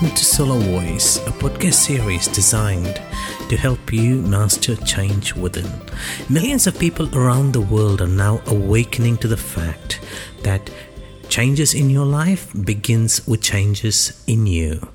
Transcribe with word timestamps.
welcome 0.00 0.16
to 0.16 0.24
Solar 0.24 0.58
Voice, 0.60 1.18
a 1.26 1.30
podcast 1.30 1.74
series 1.74 2.26
designed 2.28 3.02
to 3.50 3.56
help 3.58 3.92
you 3.92 4.22
master 4.22 4.74
change 4.76 5.34
within. 5.34 5.70
Millions 6.30 6.66
of 6.66 6.78
people 6.78 7.14
around 7.14 7.52
the 7.52 7.60
world 7.60 8.00
are 8.00 8.06
now 8.06 8.40
awakening 8.46 9.18
to 9.18 9.28
the 9.28 9.36
fact 9.36 10.00
that 10.42 10.70
changes 11.28 11.74
in 11.74 11.90
your 11.90 12.06
life 12.06 12.50
begins 12.64 13.26
with 13.28 13.42
changes 13.42 14.24
in 14.26 14.46
you. 14.46 14.88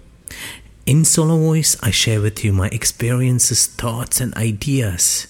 In 0.88 1.06
Solar 1.06 1.38
Voice, 1.38 1.78
I 1.84 1.92
share 1.92 2.20
with 2.20 2.44
you 2.44 2.52
my 2.52 2.70
experiences, 2.70 3.68
thoughts, 3.68 4.20
and 4.20 4.34
ideas 4.34 5.28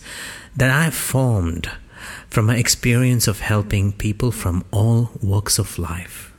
that 0.55 0.71
I 0.71 0.85
have 0.85 0.95
formed 0.95 1.69
from 2.29 2.45
my 2.45 2.55
experience 2.55 3.27
of 3.27 3.41
helping 3.41 3.91
people 3.91 4.31
from 4.31 4.63
all 4.71 5.11
walks 5.21 5.59
of 5.59 5.77
life. 5.77 6.34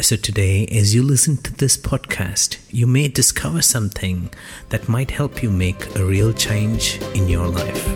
So, 0.00 0.16
today, 0.16 0.66
as 0.68 0.94
you 0.94 1.02
listen 1.02 1.36
to 1.42 1.52
this 1.52 1.76
podcast, 1.76 2.56
you 2.70 2.86
may 2.86 3.08
discover 3.08 3.60
something 3.60 4.30
that 4.70 4.88
might 4.88 5.10
help 5.10 5.42
you 5.42 5.50
make 5.50 5.94
a 5.94 6.02
real 6.02 6.32
change 6.32 6.98
in 7.12 7.28
your 7.28 7.46
life. 7.46 7.86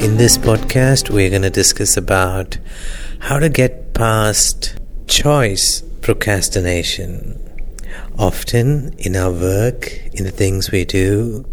In 0.00 0.16
this 0.16 0.38
podcast, 0.38 1.10
we're 1.10 1.28
going 1.28 1.42
to 1.42 1.50
discuss 1.50 1.94
about 1.94 2.56
how 3.18 3.38
to 3.38 3.50
get 3.50 3.92
past 3.92 4.78
choice 5.08 5.82
procrastination. 6.00 7.38
Often 8.18 8.94
in 8.96 9.14
our 9.14 9.30
work, 9.30 9.92
in 10.14 10.24
the 10.24 10.30
things 10.30 10.70
we 10.70 10.86
do, 10.86 11.44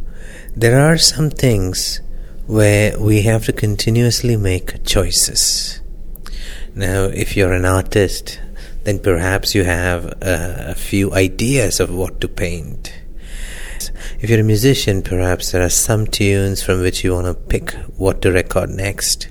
there 0.56 0.80
are 0.80 0.98
some 0.98 1.30
things 1.30 2.00
where 2.48 2.98
we 2.98 3.24
have 3.24 3.46
to 3.46 3.54
continuously 3.54 4.38
make 4.38 4.84
choices. 4.86 5.82
Now, 6.74 7.04
if 7.04 7.36
you're 7.36 7.54
an 7.54 7.66
artist, 7.66 8.40
then 8.84 9.00
perhaps 9.00 9.54
you 9.54 9.66
have 9.66 10.14
a, 10.22 10.74
few 10.74 11.14
ideas 11.14 11.82
of 11.82 11.94
what 11.94 12.22
to 12.22 12.30
paint. 12.30 12.94
If 14.22 14.30
you're 14.30 14.40
a 14.40 14.44
musician, 14.44 15.02
perhaps 15.02 15.52
there 15.52 15.62
are 15.62 15.70
some 15.70 16.08
tunes 16.08 16.64
from 16.64 16.80
which 16.80 17.04
you 17.04 17.14
want 17.14 17.28
to 17.28 17.34
pick 17.34 17.74
what 17.98 18.22
to 18.22 18.32
record 18.32 18.70
next. 18.70 19.28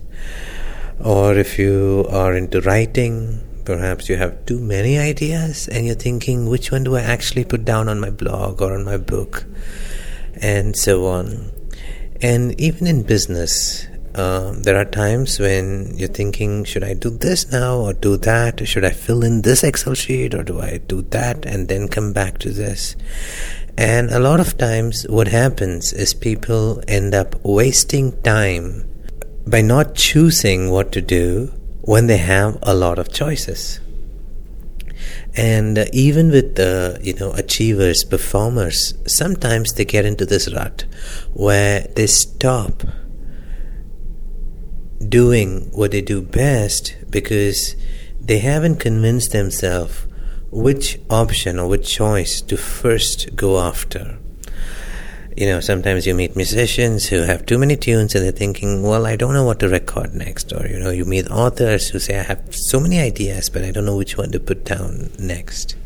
Or 1.03 1.35
if 1.35 1.59
you 1.59 2.05
are 2.11 2.37
into 2.37 2.61
writing, 2.61 3.41
perhaps 3.65 4.11
you 4.11 4.17
have 4.17 4.45
too 4.45 4.61
many 4.61 4.99
ideas 4.99 5.69
and 5.69 5.87
you're 5.87 5.95
thinking, 5.95 6.51
which 6.51 6.71
one 6.71 6.85
do 6.85 6.97
I 6.97 7.01
actually 7.01 7.45
put 7.45 7.65
down 7.65 7.89
on 7.89 7.99
my 7.99 8.11
blog 8.11 8.61
or 8.61 8.75
on 8.75 8.85
my 8.85 8.99
book? 8.99 9.45
And 10.35 10.77
so 10.77 11.07
on. 11.07 11.51
And 12.23 12.59
even 12.61 12.87
in 12.87 13.03
business, 13.03 13.87
uh, 14.15 14.55
there 14.57 14.77
are 14.77 14.87
times 14.87 15.39
when 15.39 15.97
you're 15.97 16.09
thinking, 16.09 16.65
should 16.65 16.83
I 16.83 16.95
do 16.95 17.11
this 17.11 17.53
now 17.53 17.77
or 17.77 17.93
do 17.93 18.17
that? 18.19 18.67
Should 18.67 18.85
I 18.85 18.91
fill 18.91 19.23
in 19.23 19.43
this 19.43 19.63
Excel 19.63 19.95
sheet 19.95 20.35
or 20.35 20.43
do 20.43 20.61
I 20.61 20.79
do 20.79 21.03
that 21.11 21.45
and 21.45 21.69
then 21.69 21.89
come 21.89 22.13
back 22.13 22.39
to 22.39 22.51
this? 22.51 22.97
And 23.77 24.11
a 24.11 24.19
lot 24.19 24.41
of 24.41 24.57
times, 24.57 25.07
what 25.09 25.29
happens 25.29 25.93
is 25.93 26.15
people 26.15 26.83
end 26.89 27.15
up 27.15 27.35
wasting 27.45 28.19
time 28.23 28.89
by 29.47 29.61
not 29.61 29.95
choosing 29.95 30.71
what 30.71 30.93
to 30.93 31.03
do 31.03 31.53
when 31.83 32.07
they 32.07 32.17
have 32.17 32.59
a 32.63 32.75
lot 32.75 32.99
of 32.99 33.13
choices. 33.13 33.81
And 35.37 35.79
uh, 35.79 35.85
even 35.93 36.31
with 36.31 36.57
the 36.57 36.99
you 37.03 37.15
know 37.15 37.33
achievers, 37.33 38.05
performers, 38.05 38.95
sometimes 39.07 39.75
they 39.75 39.85
get 39.85 40.07
into 40.07 40.25
this 40.25 40.53
rut 40.53 40.87
where 41.35 41.87
they 41.95 42.07
stop 42.07 42.83
doing 45.07 45.71
what 45.73 45.91
they 45.91 46.01
do 46.01 46.23
best 46.23 46.97
because 47.11 47.77
they 48.21 48.39
haven't 48.39 48.77
convinced 48.77 49.33
themselves 49.33 50.07
which 50.51 50.99
option 51.11 51.59
or 51.59 51.69
which 51.69 51.89
choice 51.89 52.41
to 52.41 52.57
first 52.57 53.37
go 53.37 53.59
after 53.59 54.19
you 55.37 55.47
know, 55.47 55.61
sometimes 55.61 56.07
you 56.07 56.15
meet 56.15 56.35
musicians 56.35 57.07
who 57.07 57.21
have 57.21 57.45
too 57.45 57.59
many 57.59 57.77
tunes 57.77 58.15
and 58.15 58.25
they're 58.25 58.33
thinking, 58.33 58.83
well, 58.83 59.07
I 59.07 59.17
don't 59.17 59.35
know 59.35 59.45
what 59.45 59.61
to 59.61 59.69
record 59.69 60.15
next. 60.15 60.51
Or, 60.53 60.67
you 60.67 60.79
know, 60.79 60.91
you 60.91 61.05
meet 61.05 61.31
authors 61.31 61.91
who 61.91 61.99
say, 61.99 62.19
I 62.19 62.23
have 62.23 62.55
so 62.55 62.81
many 62.81 62.99
ideas, 62.99 63.51
but 63.51 63.63
I 63.63 63.71
don't 63.71 63.85
know 63.85 63.97
which 63.97 64.17
one 64.17 64.33
to 64.33 64.41
put 64.41 64.65
down 64.65 65.11
next. 65.19 65.77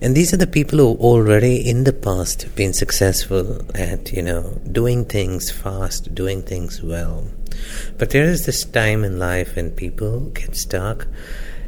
And 0.00 0.16
these 0.16 0.34
are 0.34 0.36
the 0.36 0.48
people 0.48 0.80
who 0.80 1.00
already 1.00 1.56
in 1.56 1.84
the 1.84 1.92
past 1.92 2.42
have 2.42 2.56
been 2.56 2.72
successful 2.72 3.64
at, 3.74 4.12
you 4.12 4.22
know, 4.22 4.60
doing 4.70 5.04
things 5.04 5.50
fast, 5.50 6.12
doing 6.12 6.42
things 6.42 6.82
well. 6.82 7.24
But 7.98 8.10
there 8.10 8.24
is 8.24 8.46
this 8.46 8.64
time 8.64 9.04
in 9.04 9.18
life 9.18 9.54
when 9.54 9.70
people 9.70 10.20
get 10.30 10.56
stuck 10.56 11.06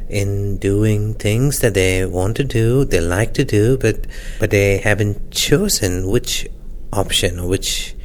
in 0.09 0.57
doing 0.57 1.13
things 1.13 1.59
that 1.59 1.75
they 1.75 2.05
want 2.05 2.35
to 2.37 2.43
do, 2.43 2.83
they 2.83 2.99
like 2.99 3.33
to 3.35 3.45
do, 3.45 3.77
but 3.77 4.05
but 4.39 4.49
they 4.49 4.77
haven't 4.77 5.31
chosen 5.31 6.07
which 6.09 6.47
option, 6.91 7.47
which 7.47 7.95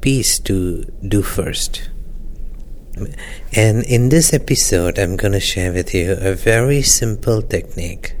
piece 0.00 0.38
to 0.40 0.82
do 1.06 1.22
first. 1.22 1.90
And 3.52 3.84
in 3.84 4.08
this 4.08 4.32
episode, 4.32 4.98
I'm 4.98 5.16
going 5.16 5.32
to 5.32 5.40
share 5.40 5.72
with 5.72 5.94
you 5.94 6.16
a 6.18 6.34
very 6.34 6.82
simple 6.82 7.42
technique 7.42 8.14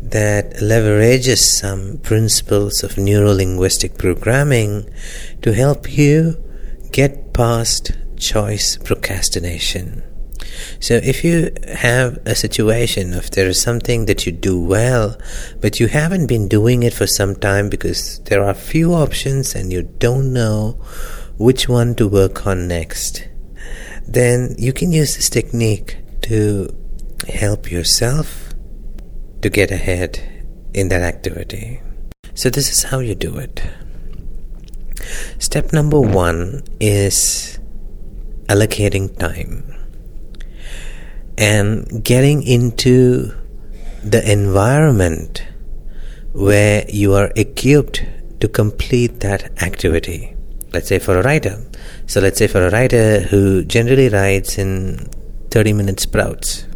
that 0.00 0.54
leverages 0.54 1.38
some 1.38 1.98
principles 1.98 2.82
of 2.82 2.96
neuro 2.96 3.32
linguistic 3.32 3.98
programming 3.98 4.88
to 5.42 5.52
help 5.52 5.92
you 5.96 6.42
get 6.92 7.32
past 7.32 7.92
choice 8.16 8.76
procrastination. 8.76 10.02
So 10.80 10.94
if 10.94 11.24
you 11.24 11.50
have 11.74 12.18
a 12.26 12.34
situation, 12.34 13.14
if 13.14 13.30
there 13.30 13.46
is 13.46 13.60
something 13.60 14.06
that 14.06 14.26
you 14.26 14.32
do 14.32 14.60
well, 14.60 15.16
but 15.60 15.80
you 15.80 15.88
haven't 15.88 16.26
been 16.26 16.48
doing 16.48 16.82
it 16.82 16.94
for 16.94 17.06
some 17.06 17.36
time 17.36 17.68
because 17.68 18.20
there 18.24 18.42
are 18.42 18.54
few 18.54 18.94
options 18.94 19.54
and 19.54 19.72
you 19.72 19.82
don't 19.82 20.32
know 20.32 20.72
which 21.38 21.68
one 21.68 21.94
to 21.96 22.08
work 22.08 22.46
on 22.46 22.68
next, 22.68 23.26
then 24.06 24.54
you 24.58 24.72
can 24.72 24.92
use 24.92 25.16
this 25.16 25.30
technique 25.30 25.98
to 26.22 26.68
help 27.28 27.70
yourself 27.70 28.54
to 29.42 29.50
get 29.50 29.70
ahead 29.70 30.20
in 30.74 30.88
that 30.88 31.02
activity. 31.02 31.80
So 32.34 32.50
this 32.50 32.70
is 32.70 32.84
how 32.84 33.00
you 33.00 33.14
do 33.14 33.38
it. 33.38 33.62
Step 35.38 35.72
number 35.72 36.00
one 36.00 36.62
is 36.80 37.58
allocating 38.48 39.16
time 39.18 39.77
and 41.38 42.02
getting 42.02 42.42
into 42.42 43.32
the 44.02 44.20
environment 44.30 45.44
where 46.32 46.84
you 46.88 47.14
are 47.14 47.30
equipped 47.36 48.04
to 48.40 48.48
complete 48.48 49.20
that 49.20 49.62
activity. 49.62 50.34
Let's 50.72 50.88
say 50.88 50.98
for 50.98 51.16
a 51.16 51.22
writer. 51.22 51.64
So 52.06 52.20
let's 52.20 52.38
say 52.38 52.48
for 52.48 52.66
a 52.66 52.70
writer 52.70 53.20
who 53.20 53.64
generally 53.64 54.08
writes 54.08 54.58
in 54.58 55.08
30 55.50 55.72
minute 55.74 56.00
sprouts. 56.00 56.66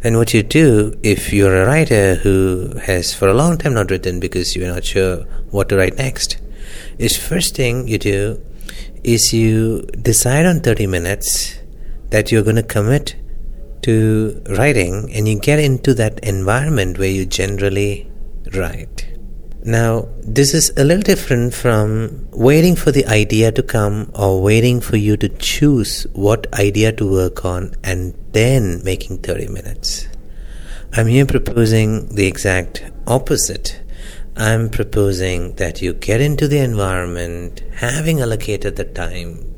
Then 0.00 0.16
what 0.16 0.32
you 0.32 0.44
do 0.44 0.96
if 1.02 1.32
you're 1.32 1.62
a 1.62 1.66
writer 1.66 2.14
who 2.14 2.72
has 2.84 3.14
for 3.14 3.26
a 3.26 3.34
long 3.34 3.58
time 3.58 3.74
not 3.74 3.90
written 3.90 4.20
because 4.20 4.54
you're 4.54 4.72
not 4.72 4.84
sure 4.84 5.24
what 5.50 5.68
to 5.70 5.76
write 5.76 5.96
next, 5.96 6.38
is 6.98 7.16
first 7.16 7.56
thing 7.56 7.88
you 7.88 7.98
do 7.98 8.40
is 9.02 9.32
you 9.32 9.82
decide 10.02 10.46
on 10.46 10.60
30 10.60 10.86
minutes 10.86 11.58
that 12.10 12.30
you're 12.30 12.44
going 12.44 12.56
to 12.56 12.62
commit 12.62 13.16
to 13.86 14.42
writing 14.58 15.10
and 15.14 15.28
you 15.28 15.38
get 15.38 15.58
into 15.58 15.94
that 15.94 16.18
environment 16.20 16.98
where 16.98 17.10
you 17.10 17.24
generally 17.24 18.10
write. 18.54 19.06
Now, 19.62 20.08
this 20.22 20.54
is 20.54 20.70
a 20.76 20.84
little 20.84 21.02
different 21.02 21.54
from 21.54 22.28
waiting 22.30 22.76
for 22.76 22.92
the 22.92 23.06
idea 23.06 23.50
to 23.52 23.62
come 23.62 24.10
or 24.14 24.40
waiting 24.40 24.80
for 24.80 24.96
you 24.96 25.16
to 25.16 25.28
choose 25.28 26.06
what 26.12 26.52
idea 26.54 26.92
to 26.92 27.10
work 27.10 27.44
on 27.44 27.74
and 27.82 28.14
then 28.30 28.80
making 28.84 29.18
30 29.18 29.48
minutes. 29.48 30.06
I'm 30.92 31.08
here 31.08 31.26
proposing 31.26 32.14
the 32.14 32.26
exact 32.26 32.84
opposite. 33.06 33.82
I'm 34.36 34.68
proposing 34.68 35.56
that 35.56 35.82
you 35.82 35.94
get 35.94 36.20
into 36.20 36.46
the 36.46 36.58
environment, 36.58 37.62
having 37.74 38.20
allocated 38.20 38.76
the 38.76 38.84
time, 38.84 39.55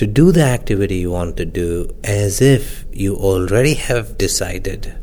to 0.00 0.06
do 0.06 0.32
the 0.32 0.42
activity 0.42 0.96
you 0.96 1.10
want 1.10 1.36
to 1.36 1.44
do 1.44 1.94
as 2.02 2.40
if 2.40 2.86
you 2.90 3.14
already 3.16 3.74
have 3.74 4.16
decided 4.16 4.96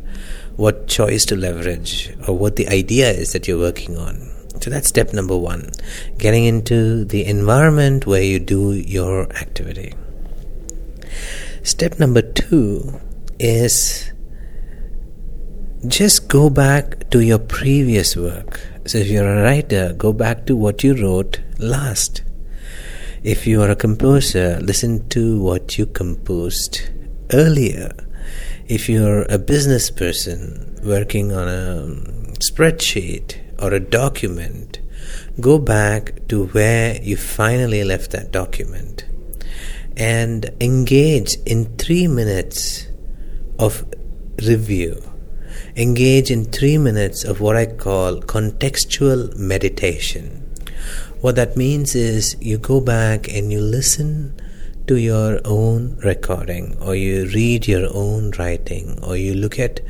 what 0.56 0.88
choice 0.88 1.24
to 1.24 1.36
leverage 1.36 2.12
or 2.28 2.36
what 2.36 2.56
the 2.56 2.68
idea 2.68 3.08
is 3.12 3.32
that 3.32 3.48
you're 3.48 3.60
working 3.60 3.96
on. 3.96 4.16
So 4.60 4.72
that's 4.72 4.88
step 4.88 5.14
number 5.14 5.38
one 5.38 5.70
getting 6.18 6.46
into 6.46 7.06
the 7.06 7.26
environment 7.26 8.08
where 8.08 8.24
you 8.24 8.40
do 8.40 8.74
your 8.74 9.32
activity. 9.34 9.94
Step 11.62 12.00
number 12.00 12.24
two 12.24 13.00
is 13.38 14.12
just 15.88 16.28
go 16.28 16.50
back 16.50 17.08
to 17.12 17.20
your 17.20 17.38
previous 17.38 18.16
work. 18.18 18.60
So 18.88 18.98
if 18.98 19.10
you're 19.10 19.32
a 19.32 19.44
writer, 19.44 19.94
go 19.94 20.12
back 20.12 20.48
to 20.48 20.56
what 20.56 20.84
you 20.84 20.96
wrote 21.00 21.40
last. 21.60 22.24
If 23.28 23.46
you 23.46 23.62
are 23.62 23.70
a 23.70 23.76
composer, 23.76 24.58
listen 24.62 25.10
to 25.10 25.42
what 25.42 25.78
you 25.78 25.86
composed 25.86 26.80
earlier. 27.34 27.92
If 28.70 28.88
you're 28.88 29.24
a 29.24 29.38
business 29.38 29.92
person 29.92 30.80
working 30.82 31.34
on 31.34 31.50
a 31.50 31.84
um, 31.84 32.36
spreadsheet 32.40 33.38
or 33.62 33.74
a 33.74 33.82
document, 33.82 34.80
go 35.42 35.60
back 35.60 36.26
to 36.30 36.46
where 36.46 37.02
you 37.02 37.18
finally 37.18 37.84
left 37.84 38.12
that 38.12 38.32
document 38.32 39.06
and 39.98 40.50
engage 40.62 41.36
in 41.46 41.76
three 41.76 42.08
minutes 42.08 42.88
of 43.60 43.84
review. 44.48 45.04
Engage 45.76 46.32
in 46.32 46.46
three 46.46 46.78
minutes 46.78 47.26
of 47.26 47.42
what 47.42 47.58
I 47.58 47.66
call 47.66 48.22
contextual 48.22 49.36
meditation. 49.36 50.47
What 51.22 51.36
that 51.36 51.58
means 51.58 51.96
is 51.96 52.38
you 52.40 52.58
go 52.58 52.80
back 52.80 53.28
and 53.28 53.52
you 53.52 53.60
listen 53.60 54.40
to 54.88 54.96
your 54.96 55.42
own 55.44 55.98
recording, 55.98 56.78
or 56.80 56.96
you 56.96 57.26
read 57.28 57.68
your 57.68 57.90
own 57.94 58.32
writing, 58.40 59.00
or 59.04 59.18
you 59.18 59.34
look 59.34 59.60
at 59.60 59.82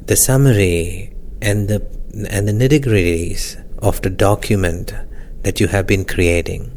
the 0.00 0.16
summary 0.16 1.14
and 1.42 1.68
the 1.68 1.84
and 2.30 2.48
the 2.48 2.52
nitty 2.52 2.80
gritties 2.80 3.62
of 3.78 4.00
the 4.02 4.10
document 4.10 4.94
that 5.42 5.60
you 5.60 5.66
have 5.66 5.86
been 5.86 6.04
creating. 6.04 6.70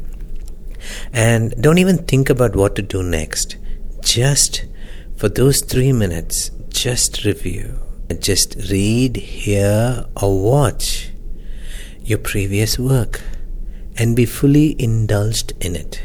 And 1.12 1.54
don't 1.62 1.78
even 1.78 1.98
think 1.98 2.28
about 2.28 2.56
what 2.56 2.76
to 2.76 2.82
do 2.82 3.02
next. 3.02 3.56
Just 4.02 4.66
for 5.16 5.28
those 5.28 5.60
three 5.60 5.92
minutes, 5.92 6.50
just 6.68 7.24
review. 7.24 7.78
Just 8.18 8.56
read, 8.70 9.16
hear, 9.16 10.06
or 10.20 10.40
watch 10.42 11.10
your 12.02 12.18
previous 12.18 12.78
work 12.78 13.20
and 14.00 14.16
be 14.16 14.24
fully 14.24 14.74
indulged 14.82 15.52
in 15.60 15.76
it. 15.76 16.00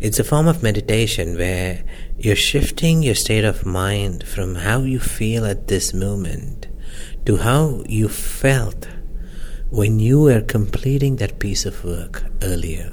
It's 0.00 0.18
a 0.18 0.24
form 0.24 0.48
of 0.48 0.64
meditation 0.64 1.38
where 1.38 1.84
you're 2.18 2.34
shifting 2.34 3.04
your 3.04 3.14
state 3.14 3.44
of 3.44 3.64
mind 3.64 4.26
from 4.26 4.56
how 4.56 4.80
you 4.80 4.98
feel 4.98 5.46
at 5.46 5.68
this 5.68 5.94
moment 5.94 6.66
to 7.24 7.36
how 7.36 7.84
you 7.86 8.08
felt 8.08 8.88
when 9.70 10.00
you 10.00 10.22
were 10.22 10.40
completing 10.40 11.16
that 11.16 11.38
piece 11.38 11.64
of 11.64 11.84
work 11.84 12.24
earlier. 12.42 12.92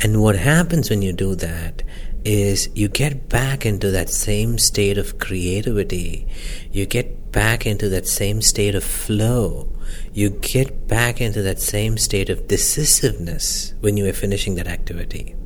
And 0.00 0.20
what 0.20 0.36
happens 0.36 0.90
when 0.90 1.00
you 1.00 1.14
do 1.14 1.34
that 1.36 1.82
is 2.26 2.68
you 2.74 2.88
get 2.88 3.30
back 3.30 3.64
into 3.64 3.90
that 3.90 4.10
same 4.10 4.58
state 4.58 4.98
of 4.98 5.18
creativity. 5.18 6.28
You 6.70 6.84
get 6.84 7.32
back 7.32 7.66
into 7.66 7.88
that 7.88 8.06
same 8.06 8.42
state 8.42 8.74
of 8.74 8.84
flow. 8.84 9.72
You 10.12 10.30
get 10.30 10.88
back 10.88 11.20
into 11.20 11.42
that 11.42 11.60
same 11.60 11.96
state 11.96 12.30
of 12.30 12.48
decisiveness 12.48 13.74
when 13.80 13.96
you 13.96 14.06
are 14.08 14.12
finishing 14.12 14.56
that 14.56 14.66
activity. 14.66 15.36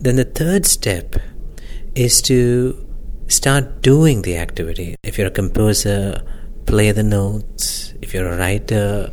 Then 0.00 0.16
the 0.16 0.24
third 0.24 0.64
step 0.66 1.16
is 1.94 2.22
to 2.22 2.86
start 3.28 3.82
doing 3.82 4.22
the 4.22 4.36
activity. 4.36 4.96
If 5.02 5.18
you're 5.18 5.28
a 5.28 5.30
composer, 5.30 6.22
play 6.66 6.92
the 6.92 7.02
notes. 7.02 7.94
If 8.00 8.14
you're 8.14 8.32
a 8.32 8.38
writer, 8.38 9.12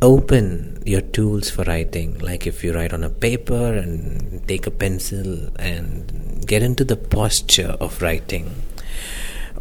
open 0.00 0.82
your 0.84 1.00
tools 1.00 1.50
for 1.50 1.64
writing. 1.64 2.18
Like 2.18 2.46
if 2.46 2.62
you 2.62 2.72
write 2.74 2.92
on 2.92 3.02
a 3.02 3.10
paper 3.10 3.72
and 3.72 4.46
take 4.46 4.66
a 4.66 4.70
pencil 4.70 5.48
and 5.56 6.46
get 6.46 6.62
into 6.62 6.84
the 6.84 6.96
posture 6.96 7.76
of 7.80 8.00
writing. 8.02 8.54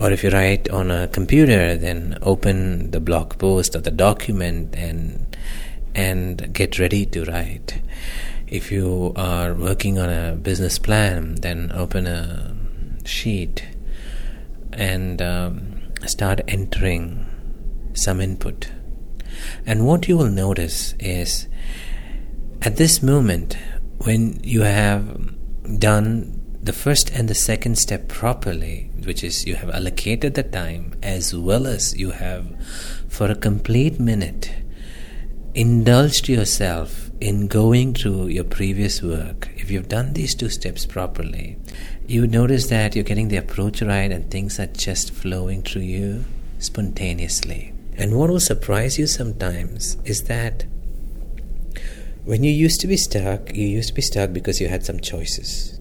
Or 0.04 0.12
if 0.12 0.22
you 0.22 0.32
write 0.32 0.70
on 0.70 0.92
a 0.92 1.08
computer, 1.08 1.78
then 1.78 2.18
open 2.22 2.92
the 2.92 3.00
blog 3.00 3.38
post 3.38 3.74
or 3.74 3.80
the 3.80 3.90
document 3.90 4.76
and 4.76 5.38
and 5.96 6.54
get 6.54 6.78
ready 6.78 7.06
to 7.06 7.24
write. 7.24 7.82
If 8.46 8.70
you 8.70 9.14
are 9.16 9.54
working 9.54 9.98
on 10.00 10.10
a 10.10 10.36
business 10.36 10.78
plan, 10.78 11.36
then 11.36 11.72
open 11.74 12.06
a 12.06 12.54
sheet 13.06 13.66
and 14.74 15.22
um, 15.22 15.82
start 16.06 16.42
entering 16.50 17.26
some 17.94 18.20
input. 18.20 18.74
And 19.66 19.88
what 19.88 20.10
you 20.10 20.18
will 20.18 20.30
notice 20.30 20.96
is 21.00 21.48
at 22.62 22.76
this 22.76 23.02
moment, 23.02 23.56
when 24.00 24.42
you 24.44 24.64
have 24.64 25.34
done 25.80 26.43
the 26.64 26.74
first 26.74 27.12
and 27.12 27.28
the 27.28 27.36
second 27.36 27.78
step 27.78 28.08
properly, 28.08 28.90
which 29.04 29.22
is 29.22 29.46
you 29.46 29.56
have 29.56 29.70
allocated 29.70 30.34
the 30.34 30.44
time 30.44 30.94
as 31.04 31.36
well 31.36 31.68
as 31.68 31.98
you 31.98 32.12
have, 32.12 32.48
for 33.10 33.30
a 33.30 33.36
complete 33.36 34.00
minute, 34.00 34.50
indulged 35.54 36.30
yourself 36.30 37.12
in 37.20 37.48
going 37.48 37.94
through 37.94 38.28
your 38.28 38.46
previous 38.46 39.02
work, 39.02 39.50
if 39.58 39.70
you've 39.70 39.90
done 39.90 40.14
these 40.14 40.36
two 40.36 40.50
steps 40.50 40.86
properly, 40.86 41.58
you 42.08 42.28
notice 42.28 42.68
that 42.68 42.96
you're 42.96 43.04
getting 43.04 43.28
the 43.28 43.38
approach 43.38 43.82
right 43.82 44.12
and 44.12 44.32
things 44.32 44.60
are 44.60 44.68
just 44.68 45.12
flowing 45.12 45.62
through 45.62 45.82
you 45.82 46.24
spontaneously. 46.60 47.74
And 47.98 48.18
what 48.18 48.30
will 48.30 48.40
surprise 48.40 48.98
you 48.98 49.08
sometimes 49.08 49.98
is 50.06 50.24
that 50.24 50.66
when 52.26 52.44
you 52.44 52.52
used 52.52 52.80
to 52.82 52.88
be 52.88 52.98
stuck, 52.98 53.54
you 53.54 53.68
used 53.68 53.90
to 53.90 53.96
be 53.96 54.02
stuck 54.02 54.32
because 54.32 54.62
you 54.62 54.70
had 54.70 54.86
some 54.86 55.00
choices. 55.00 55.80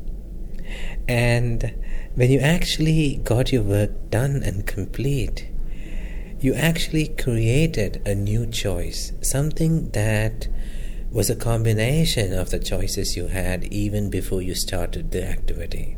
And 1.08 1.74
when 2.14 2.30
you 2.30 2.40
actually 2.40 3.16
got 3.16 3.52
your 3.52 3.62
work 3.62 4.10
done 4.10 4.42
and 4.44 4.66
complete, 4.66 5.48
you 6.40 6.54
actually 6.54 7.08
created 7.08 8.02
a 8.06 8.14
new 8.14 8.46
choice, 8.46 9.12
something 9.20 9.90
that 9.90 10.48
was 11.10 11.28
a 11.28 11.36
combination 11.36 12.32
of 12.32 12.50
the 12.50 12.58
choices 12.58 13.16
you 13.16 13.28
had 13.28 13.64
even 13.64 14.10
before 14.10 14.42
you 14.42 14.54
started 14.54 15.10
the 15.10 15.24
activity. 15.24 15.96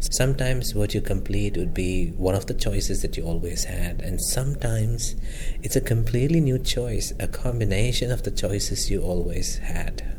Sometimes 0.00 0.74
what 0.74 0.94
you 0.94 1.00
complete 1.00 1.56
would 1.56 1.74
be 1.74 2.10
one 2.10 2.34
of 2.34 2.46
the 2.46 2.54
choices 2.54 3.02
that 3.02 3.16
you 3.16 3.24
always 3.24 3.64
had, 3.64 4.00
and 4.00 4.20
sometimes 4.20 5.16
it's 5.62 5.76
a 5.76 5.80
completely 5.80 6.40
new 6.40 6.58
choice, 6.58 7.12
a 7.18 7.26
combination 7.26 8.12
of 8.12 8.22
the 8.22 8.30
choices 8.30 8.90
you 8.90 9.02
always 9.02 9.58
had. 9.58 10.16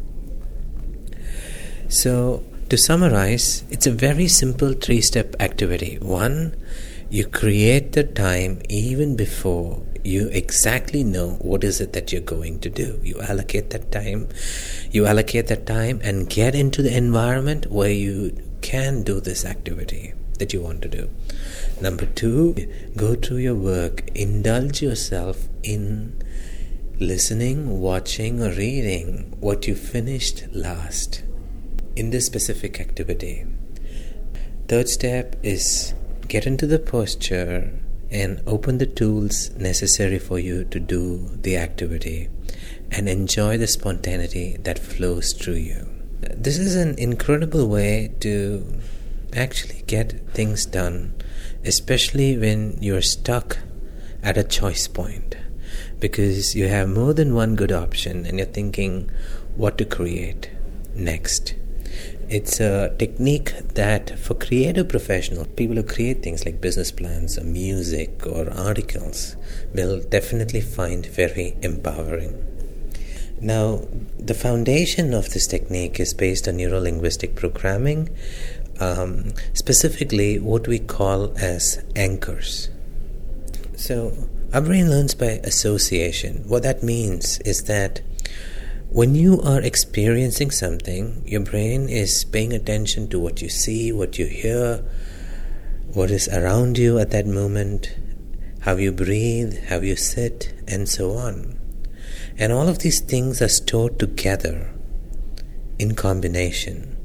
So, 1.88 2.44
to 2.70 2.78
summarize, 2.78 3.64
it's 3.70 3.88
a 3.88 3.92
very 3.92 4.28
simple 4.28 4.74
three 4.74 5.02
step 5.02 5.36
activity. 5.40 5.98
One, 6.02 6.56
you 7.10 7.26
create 7.26 7.94
the 7.94 8.04
time 8.04 8.62
even 8.70 9.16
before 9.16 9.84
you 10.04 10.28
exactly 10.30 11.04
know 11.04 11.32
what 11.42 11.64
is 11.64 11.82
it 11.82 11.94
that 11.94 12.12
you're 12.12 12.22
going 12.22 12.60
to 12.60 12.70
do 12.70 13.00
you 13.04 13.20
allocate 13.22 13.72
that 13.72 13.92
time 13.92 14.28
you 14.92 15.08
allocate 15.08 15.48
that 15.48 15.66
time 15.66 16.00
and 16.04 16.30
get 16.30 16.54
into 16.54 16.84
the 16.84 16.96
environment 16.96 17.66
where 17.72 17.90
you 17.90 18.32
can 18.62 19.02
do 19.04 19.20
this 19.20 19.46
activity 19.46 20.14
that 20.40 20.54
you 20.54 20.62
want 20.62 20.82
to 20.82 20.90
do. 20.90 21.10
Number 21.82 22.06
two, 22.06 22.56
go 22.96 23.16
through 23.16 23.38
your 23.38 23.56
work, 23.56 24.10
indulge 24.16 24.82
yourself 24.82 25.48
in 25.64 26.22
listening, 27.00 27.80
watching, 27.80 28.42
or 28.42 28.50
reading 28.50 29.36
what 29.40 29.68
you 29.68 29.76
finished 29.76 30.46
last 30.52 31.25
in 31.96 32.10
this 32.10 32.26
specific 32.26 32.80
activity. 32.80 33.46
Third 34.68 34.90
step 34.90 35.36
is 35.44 35.94
get 36.28 36.48
into 36.48 36.68
the 36.68 36.80
posture 36.80 37.72
and 38.12 38.42
open 38.48 38.78
the 38.78 38.86
tools 38.86 39.52
necessary 39.52 40.20
for 40.20 40.40
you 40.40 40.64
to 40.66 40.80
do 40.80 41.30
the 41.42 41.58
activity 41.58 42.30
and 42.92 43.10
enjoy 43.10 43.58
the 43.58 43.68
spontaneity 43.68 44.58
that 44.62 44.80
flows 44.80 45.34
through 45.34 45.56
you. 45.56 45.88
This 46.22 46.58
is 46.58 46.76
an 46.76 46.98
incredible 46.98 47.68
way 47.68 48.14
to 48.22 48.80
actually 49.36 49.84
get 49.88 50.28
things 50.34 50.66
done, 50.66 51.14
especially 51.64 52.38
when 52.38 52.78
you're 52.82 53.02
stuck 53.02 53.58
at 54.24 54.38
a 54.38 54.44
choice 54.44 54.88
point 54.88 55.36
because 56.00 56.56
you 56.56 56.68
have 56.68 56.90
more 56.90 57.14
than 57.14 57.36
one 57.36 57.56
good 57.56 57.72
option 57.72 58.26
and 58.26 58.38
you're 58.38 58.48
thinking 58.48 59.10
what 59.56 59.78
to 59.78 59.86
create 59.86 60.50
next. 60.94 61.56
It's 62.28 62.60
a 62.60 62.96
technique 62.98 63.54
that 63.76 64.18
for 64.18 64.34
creative 64.34 64.90
professionals, 64.90 65.48
people 65.56 65.76
who 65.76 65.84
create 65.84 66.24
things 66.24 66.44
like 66.44 66.60
business 66.60 66.92
plans 66.92 67.38
or 67.38 67.44
music 67.44 68.26
or 68.26 68.50
articles 68.52 69.36
will 69.76 70.02
definitely 70.02 70.62
find 70.62 71.06
very 71.06 71.56
empowering. 71.62 72.44
Now, 73.40 73.82
the 74.18 74.34
foundation 74.34 75.14
of 75.14 75.30
this 75.32 75.46
technique 75.46 76.00
is 76.00 76.16
based 76.16 76.48
on 76.48 76.58
neuro 76.58 76.80
linguistic 76.80 77.36
programming, 77.36 78.10
um, 78.80 79.34
specifically 79.54 80.40
what 80.40 80.68
we 80.68 80.80
call 80.80 81.38
as 81.38 81.84
anchors. 81.96 82.70
So, 83.76 84.14
our 84.52 84.62
brain 84.62 84.90
learns 84.90 85.14
by 85.14 85.42
association. 85.44 86.44
What 86.48 86.64
that 86.64 86.82
means 86.82 87.40
is 87.42 87.64
that 87.66 88.02
when 88.90 89.16
you 89.16 89.42
are 89.42 89.62
experiencing 89.62 90.52
something, 90.52 91.24
your 91.26 91.42
brain 91.42 91.90
is 91.90 92.24
paying 92.24 92.54
attention 92.54 93.08
to 93.10 93.20
what 93.20 93.42
you 93.42 93.50
see, 93.50 93.92
what 93.92 94.18
you 94.18 94.26
hear, 94.26 94.84
what 95.94 96.12
is 96.12 96.28
around 96.30 96.78
you 96.78 96.98
at 97.00 97.12
that 97.12 97.26
moment, 97.26 97.98
how 98.62 98.76
you 98.76 98.92
breathe, 98.92 99.66
how 99.66 99.80
you 99.80 99.96
sit, 99.96 100.54
and 100.68 100.88
so 100.88 101.12
on. 101.12 101.60
And 102.38 102.52
all 102.52 102.68
of 102.68 102.80
these 102.80 103.02
things 103.02 103.42
are 103.42 103.48
stored 103.48 104.00
together 104.00 104.74
in 105.80 105.96
combination. 105.96 106.98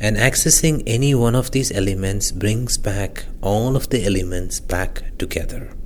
And 0.00 0.16
accessing 0.16 0.82
any 0.86 1.14
one 1.14 1.34
of 1.34 1.50
these 1.52 1.72
elements 1.72 2.32
brings 2.32 2.76
back 2.76 3.26
all 3.40 3.76
of 3.76 3.90
the 3.90 4.04
elements 4.04 4.60
back 4.60 5.16
together. 5.18 5.77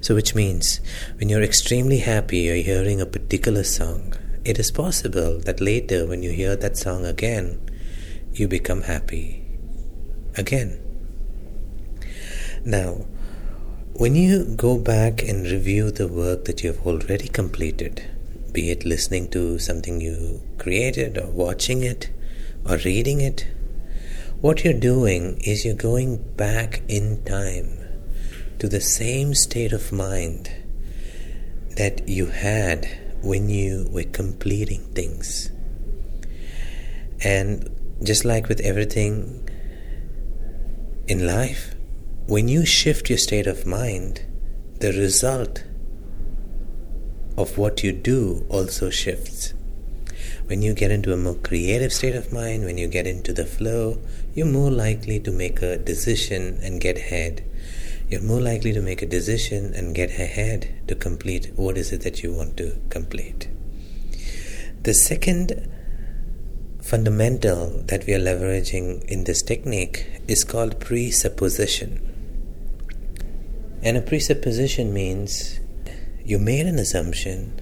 So, 0.00 0.14
which 0.14 0.34
means 0.34 0.80
when 1.18 1.28
you're 1.28 1.42
extremely 1.42 1.98
happy 1.98 2.38
you're 2.38 2.56
hearing 2.56 3.00
a 3.00 3.06
particular 3.06 3.64
song, 3.64 4.14
it 4.44 4.58
is 4.58 4.70
possible 4.70 5.38
that 5.40 5.60
later 5.60 6.06
when 6.06 6.22
you 6.22 6.30
hear 6.30 6.56
that 6.56 6.78
song 6.78 7.04
again, 7.04 7.60
you 8.32 8.48
become 8.48 8.82
happy 8.82 9.44
again. 10.36 10.80
Now, 12.64 13.06
when 13.92 14.14
you 14.14 14.44
go 14.56 14.78
back 14.78 15.22
and 15.22 15.44
review 15.44 15.90
the 15.90 16.08
work 16.08 16.46
that 16.46 16.62
you 16.62 16.72
have 16.72 16.86
already 16.86 17.28
completed, 17.28 18.02
be 18.52 18.70
it 18.70 18.86
listening 18.86 19.28
to 19.30 19.58
something 19.58 20.00
you 20.00 20.40
created 20.58 21.18
or 21.18 21.26
watching 21.26 21.82
it 21.82 22.10
or 22.66 22.78
reading 22.78 23.20
it, 23.20 23.46
what 24.40 24.64
you're 24.64 24.72
doing 24.72 25.38
is 25.44 25.66
you're 25.66 25.74
going 25.74 26.16
back 26.36 26.82
in 26.88 27.22
time 27.24 27.79
to 28.60 28.68
the 28.68 28.80
same 28.80 29.34
state 29.34 29.72
of 29.72 29.90
mind 29.90 30.50
that 31.76 32.06
you 32.06 32.26
had 32.26 32.86
when 33.22 33.48
you 33.48 33.88
were 33.90 34.04
completing 34.04 34.82
things. 34.92 35.50
And 37.24 37.70
just 38.02 38.26
like 38.26 38.48
with 38.48 38.60
everything 38.60 39.48
in 41.08 41.26
life, 41.26 41.74
when 42.26 42.48
you 42.48 42.66
shift 42.66 43.08
your 43.08 43.16
state 43.16 43.46
of 43.46 43.66
mind, 43.66 44.26
the 44.78 44.92
result 44.92 45.64
of 47.38 47.56
what 47.56 47.82
you 47.82 47.92
do 47.92 48.44
also 48.50 48.90
shifts. 48.90 49.54
When 50.44 50.60
you 50.60 50.74
get 50.74 50.90
into 50.90 51.14
a 51.14 51.16
more 51.16 51.34
creative 51.36 51.94
state 51.94 52.14
of 52.14 52.30
mind, 52.30 52.64
when 52.64 52.76
you 52.76 52.88
get 52.88 53.06
into 53.06 53.32
the 53.32 53.46
flow, 53.46 53.98
you're 54.34 54.44
more 54.44 54.70
likely 54.70 55.18
to 55.20 55.30
make 55.30 55.62
a 55.62 55.78
decision 55.78 56.58
and 56.62 56.78
get 56.78 56.98
ahead 56.98 57.42
you're 58.10 58.20
more 58.20 58.40
likely 58.40 58.72
to 58.72 58.82
make 58.82 59.02
a 59.02 59.06
decision 59.06 59.72
and 59.72 59.94
get 59.94 60.10
ahead 60.10 60.68
to 60.88 60.96
complete 60.96 61.52
what 61.54 61.78
is 61.78 61.92
it 61.92 62.00
that 62.02 62.24
you 62.24 62.34
want 62.34 62.56
to 62.56 62.76
complete. 62.88 63.48
The 64.82 64.94
second 64.94 65.70
fundamental 66.82 67.82
that 67.86 68.04
we 68.06 68.14
are 68.14 68.18
leveraging 68.18 69.04
in 69.04 69.24
this 69.24 69.42
technique 69.42 70.06
is 70.26 70.42
called 70.42 70.80
presupposition. 70.80 72.00
And 73.80 73.96
a 73.96 74.02
presupposition 74.02 74.92
means 74.92 75.60
you 76.24 76.40
made 76.40 76.66
an 76.66 76.80
assumption 76.80 77.60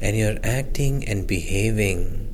and 0.00 0.16
you're 0.16 0.38
acting 0.44 1.06
and 1.08 1.26
behaving 1.26 2.32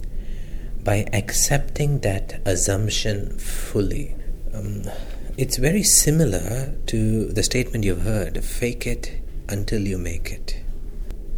by 0.85 1.07
accepting 1.13 2.01
that 2.01 2.41
assumption 2.45 3.39
fully. 3.39 4.15
Um, 4.53 4.83
it's 5.39 5.59
very 5.59 5.83
similar 5.83 6.75
to 6.87 7.27
the 7.27 7.43
statement 7.43 7.85
you've 7.85 8.03
heard 8.03 8.43
fake 8.43 8.87
it 8.87 9.21
until 9.51 9.83
you 9.83 9.99
make 9.99 10.31
it. 10.31 10.63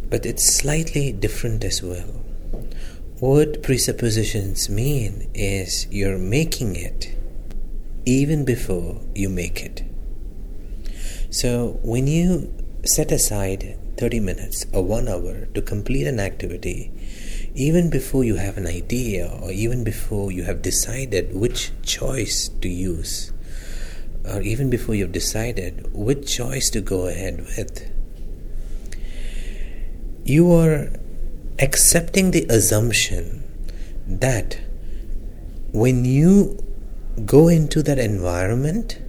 But 0.09 0.25
it's 0.25 0.55
slightly 0.55 1.11
different 1.11 1.65
as 1.65 1.83
well. 1.83 2.23
What 3.19 3.61
presuppositions 3.61 4.69
mean 4.69 5.29
is 5.33 5.85
you're 5.91 6.17
making 6.17 6.77
it 6.77 7.13
even 8.05 8.45
before 8.45 9.01
you 9.13 9.27
make 9.27 9.61
it. 9.61 9.83
So 11.29 11.77
when 11.83 12.07
you 12.07 12.53
set 12.85 13.11
aside 13.11 13.77
30 13.97 14.21
minutes 14.21 14.65
or 14.71 14.81
one 14.81 15.09
hour 15.09 15.45
to 15.47 15.61
complete 15.61 16.07
an 16.07 16.21
activity, 16.21 16.89
even 17.53 17.89
before 17.89 18.23
you 18.23 18.37
have 18.37 18.57
an 18.57 18.65
idea 18.65 19.27
or 19.41 19.51
even 19.51 19.83
before 19.83 20.31
you 20.31 20.43
have 20.43 20.61
decided 20.61 21.35
which 21.35 21.73
choice 21.83 22.47
to 22.61 22.69
use, 22.69 23.33
or 24.33 24.41
even 24.41 24.69
before 24.69 24.95
you've 24.95 25.11
decided 25.11 25.89
which 25.93 26.35
choice 26.35 26.69
to 26.71 26.81
go 26.81 27.07
ahead 27.07 27.45
with, 27.57 27.91
you 30.23 30.51
are 30.51 30.91
accepting 31.59 32.31
the 32.31 32.45
assumption 32.49 33.43
that 34.07 34.59
when 35.71 36.05
you 36.05 36.57
go 37.25 37.47
into 37.47 37.81
that 37.83 37.99
environment, 37.99 38.99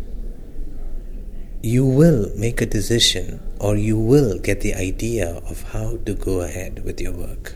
you 1.63 1.85
will 1.85 2.31
make 2.37 2.61
a 2.61 2.67
decision 2.67 3.41
or 3.59 3.77
you 3.77 3.99
will 3.99 4.39
get 4.39 4.63
the 4.63 4.75
idea 4.75 5.37
of 5.49 5.63
how 5.73 5.99
to 6.07 6.15
go 6.15 6.41
ahead 6.41 6.83
with 6.85 7.01
your 7.01 7.13
work. 7.13 7.55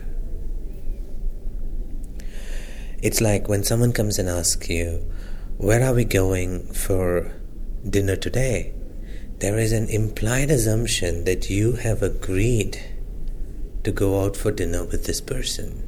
It's 3.01 3.21
like 3.21 3.47
when 3.47 3.63
someone 3.63 3.91
comes 3.91 4.17
and 4.17 4.29
asks 4.29 4.69
you, 4.69 5.11
Where 5.57 5.83
are 5.83 5.93
we 5.93 6.05
going 6.05 6.67
for 6.73 7.31
dinner 7.89 8.15
today, 8.15 8.73
there 9.39 9.57
is 9.57 9.71
an 9.71 9.89
implied 9.89 10.49
assumption 10.49 11.25
that 11.25 11.49
you 11.49 11.73
have 11.73 12.01
agreed 12.01 12.81
to 13.83 13.91
go 13.91 14.23
out 14.23 14.35
for 14.35 14.51
dinner 14.51 14.83
with 14.83 15.05
this 15.05 15.21
person. 15.21 15.87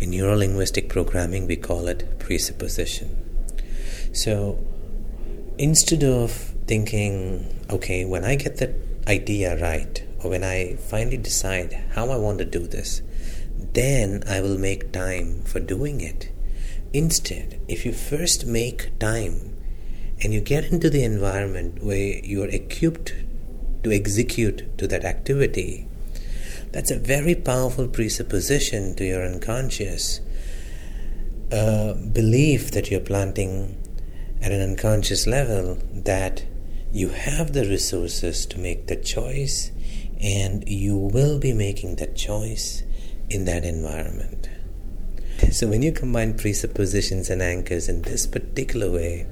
In 0.00 0.10
neurolinguistic 0.10 0.88
programming, 0.88 1.46
we 1.46 1.56
call 1.56 1.88
it 1.88 2.18
presupposition. 2.18 3.16
So 4.12 4.58
instead 5.58 6.04
of 6.04 6.32
thinking, 6.66 7.64
okay, 7.70 8.04
when 8.04 8.24
I 8.24 8.36
get 8.36 8.56
that 8.58 8.74
idea 9.06 9.60
right, 9.60 10.02
or 10.22 10.30
when 10.30 10.44
I 10.44 10.76
finally 10.76 11.18
decide 11.18 11.72
how 11.94 12.10
I 12.10 12.16
want 12.16 12.38
to 12.38 12.44
do 12.44 12.66
this, 12.66 13.02
then 13.74 14.22
I 14.26 14.40
will 14.40 14.58
make 14.58 14.92
time 14.92 15.42
for 15.42 15.60
doing 15.60 16.00
it. 16.00 16.30
Instead, 16.92 17.60
if 17.68 17.84
you 17.84 17.92
first 17.92 18.46
make 18.46 18.98
time 18.98 19.53
and 20.24 20.32
you 20.32 20.40
get 20.40 20.72
into 20.72 20.88
the 20.88 21.04
environment 21.04 21.84
where 21.84 22.18
you 22.24 22.42
are 22.42 22.48
equipped 22.48 23.12
to 23.82 23.92
execute 23.92 24.76
to 24.78 24.86
that 24.86 25.04
activity, 25.04 25.86
that's 26.72 26.90
a 26.90 26.98
very 26.98 27.34
powerful 27.34 27.86
presupposition 27.86 28.94
to 28.96 29.04
your 29.04 29.22
unconscious 29.22 30.20
uh, 31.52 31.92
belief 31.92 32.70
that 32.70 32.90
you're 32.90 33.00
planting 33.00 33.76
at 34.40 34.50
an 34.50 34.62
unconscious 34.62 35.26
level 35.26 35.78
that 35.92 36.42
you 36.90 37.10
have 37.10 37.52
the 37.52 37.68
resources 37.68 38.46
to 38.46 38.58
make 38.58 38.86
the 38.86 38.96
choice 38.96 39.70
and 40.22 40.66
you 40.66 40.96
will 40.96 41.38
be 41.38 41.52
making 41.52 41.96
that 41.96 42.16
choice 42.16 42.82
in 43.28 43.44
that 43.44 43.64
environment. 43.64 44.48
So, 45.52 45.66
when 45.66 45.82
you 45.82 45.92
combine 45.92 46.38
presuppositions 46.38 47.28
and 47.28 47.42
anchors 47.42 47.90
in 47.90 48.02
this 48.02 48.26
particular 48.26 48.90
way, 48.90 49.26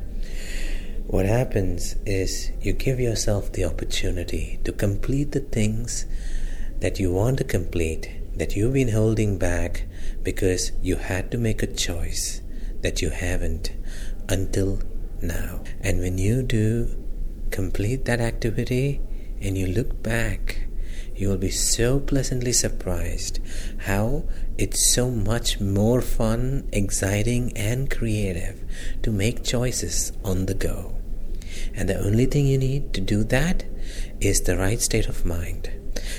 what 1.07 1.27
happens 1.27 1.97
is 2.07 2.53
you 2.61 2.73
give 2.73 2.99
yourself 3.01 3.53
the 3.53 3.65
opportunity 3.65 4.59
to 4.65 4.73
complete 4.73 5.33
the 5.33 5.41
things 5.41 6.07
that 6.81 6.99
you 6.99 7.13
want 7.13 7.39
to 7.39 7.45
complete, 7.45 8.11
that 8.37 8.57
you've 8.57 8.73
been 8.73 8.89
holding 8.89 9.39
back 9.39 9.85
because 10.23 10.73
you 10.81 10.97
had 10.97 11.31
to 11.31 11.39
make 11.39 11.63
a 11.63 11.67
choice 11.67 12.41
that 12.81 13.03
you 13.03 13.11
haven't 13.11 13.73
until 14.29 14.81
now. 15.21 15.63
And 15.81 16.01
when 16.01 16.19
you 16.19 16.43
do 16.43 16.89
complete 17.51 18.05
that 18.07 18.21
activity 18.21 19.01
and 19.41 19.57
you 19.59 19.67
look 19.67 20.03
back, 20.03 20.62
you 21.23 21.29
will 21.29 21.38
be 21.38 21.50
so 21.50 22.00
pleasantly 22.00 22.52
surprised 22.52 23.38
how 23.87 24.25
it's 24.59 24.93
so 24.93 25.09
much 25.09 25.61
more 25.61 26.02
fun, 26.02 26.69
exciting, 26.73 27.57
and 27.57 27.88
creative 27.88 28.61
to 29.02 29.12
make 29.12 29.45
choices 29.45 30.12
on 30.25 30.47
the 30.47 30.55
go. 30.55 30.97
And 31.75 31.88
the 31.88 32.05
only 32.05 32.26
thing 32.26 32.49
you 32.49 32.59
need 32.59 32.93
to 32.95 33.00
do 33.00 33.23
that 33.25 33.64
is 34.21 34.41
the 34.43 34.57
right 34.57 34.81
state 34.81 35.09
of 35.09 35.25
mind. 35.25 35.71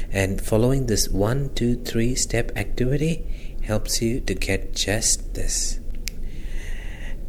And 0.10 0.42
following 0.42 0.86
this 0.86 1.10
one, 1.10 1.54
two, 1.54 1.76
three 1.76 2.16
step 2.16 2.52
activity 2.56 3.28
helps 3.64 4.02
you 4.02 4.22
to 4.22 4.34
get 4.34 4.74
just 4.74 5.34
this. 5.34 5.83